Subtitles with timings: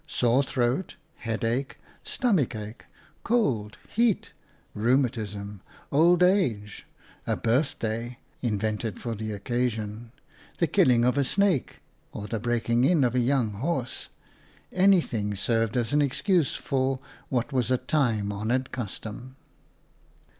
[0.07, 2.85] Sore throat, headache, stomach ache,
[3.23, 4.31] cold, heat,
[4.73, 6.87] rheumatism, old age,
[7.27, 10.11] a birthday (invented for PLACE AND PEOPLE n the occasion),
[10.57, 11.77] the killing of a snake
[12.11, 14.09] or the breaking in of a young horse—
[14.73, 16.97] anything served as an excuse for
[17.29, 19.35] what was a time honoured custom.